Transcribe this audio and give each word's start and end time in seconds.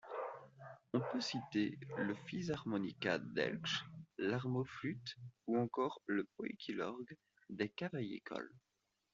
On 0.95 0.99
peut 0.99 1.21
citer 1.21 1.77
le 1.95 2.15
physharmonica 2.15 3.19
d'Haeckl, 3.19 3.83
l'harmoniflûte 4.17 5.15
ou 5.45 5.59
encore 5.59 6.01
le 6.07 6.23
poïkilorgue 6.37 7.15
des 7.51 7.69
Cavaillé-Coll. 7.69 8.49